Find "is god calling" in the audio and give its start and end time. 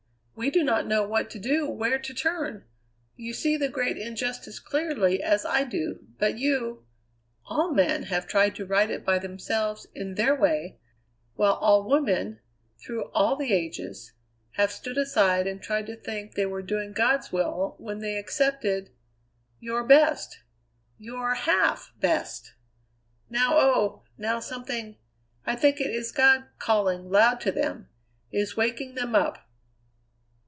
25.93-27.11